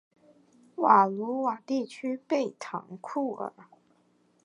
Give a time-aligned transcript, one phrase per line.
[0.77, 3.53] 瓦卢瓦地区贝唐库尔。